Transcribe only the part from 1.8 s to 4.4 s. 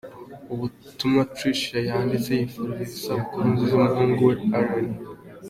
yanditse yifuriza isabukuru nziza umuhungu we